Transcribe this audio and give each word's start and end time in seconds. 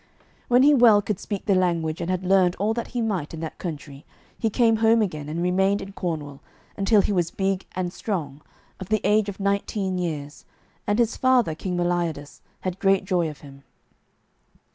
When 0.47 0.63
he 0.63 0.73
well 0.73 0.99
could 1.03 1.19
speak 1.19 1.45
the 1.45 1.53
language 1.53 2.01
and 2.01 2.09
had 2.09 2.23
learned 2.25 2.55
all 2.55 2.73
that 2.73 2.87
he 2.87 3.01
might 3.03 3.35
in 3.35 3.39
that 3.41 3.59
country, 3.59 4.03
he 4.35 4.49
came 4.49 4.77
home 4.77 4.99
again, 4.99 5.29
and 5.29 5.43
remained 5.43 5.79
in 5.79 5.93
Cornwall 5.93 6.39
until 6.75 7.01
he 7.01 7.11
was 7.11 7.29
big 7.29 7.67
and 7.73 7.93
strong, 7.93 8.41
of 8.79 8.89
the 8.89 9.01
age 9.03 9.29
of 9.29 9.39
nineteen 9.39 9.99
years, 9.99 10.43
and 10.87 10.97
his 10.97 11.15
father, 11.17 11.53
King 11.53 11.77
Meliodas, 11.77 12.41
had 12.61 12.79
great 12.79 13.05
joy 13.05 13.29
of 13.29 13.41
him. 13.41 13.61